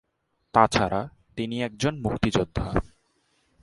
তাছাড়া, 0.53 1.09
তিনি 1.35 1.63
একজন 1.63 1.99
মুক্তিযোদ্ধা। 2.01 2.71